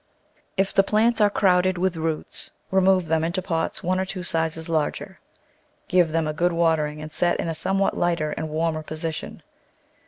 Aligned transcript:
If 0.57 0.73
the 0.73 0.81
plants 0.81 1.21
are 1.21 1.29
crowded 1.29 1.77
with 1.77 1.95
roots 1.95 2.49
remove 2.71 3.05
them 3.05 3.23
into 3.23 3.39
pots 3.39 3.83
one 3.83 3.99
or 3.99 4.03
two 4.05 4.23
sizes 4.23 4.67
larger. 4.67 5.19
Give 5.87 6.09
them 6.11 6.25
a 6.25 6.33
good 6.33 6.51
watering 6.53 7.03
and 7.03 7.11
set 7.11 7.39
in 7.39 7.47
a 7.47 7.53
somewhat 7.53 7.95
lighter 7.95 8.31
and 8.31 8.49
warmer 8.49 8.81
position. 8.81 9.43